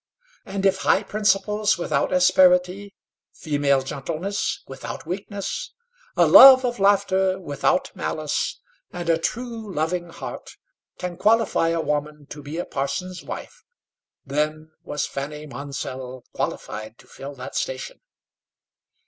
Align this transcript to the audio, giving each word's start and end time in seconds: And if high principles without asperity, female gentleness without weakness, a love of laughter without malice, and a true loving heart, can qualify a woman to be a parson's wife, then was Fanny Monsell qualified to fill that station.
And 0.47 0.65
if 0.65 0.77
high 0.79 1.03
principles 1.03 1.77
without 1.77 2.11
asperity, 2.11 2.95
female 3.33 3.83
gentleness 3.83 4.63
without 4.65 5.05
weakness, 5.05 5.75
a 6.17 6.25
love 6.25 6.65
of 6.65 6.79
laughter 6.79 7.39
without 7.39 7.91
malice, 7.95 8.59
and 8.91 9.07
a 9.09 9.19
true 9.19 9.71
loving 9.71 10.09
heart, 10.09 10.57
can 10.97 11.17
qualify 11.17 11.67
a 11.67 11.81
woman 11.81 12.25
to 12.31 12.41
be 12.41 12.57
a 12.57 12.65
parson's 12.65 13.21
wife, 13.21 13.63
then 14.25 14.71
was 14.81 15.05
Fanny 15.05 15.45
Monsell 15.45 16.23
qualified 16.33 16.97
to 16.97 17.05
fill 17.05 17.35
that 17.35 17.55
station. 17.55 18.01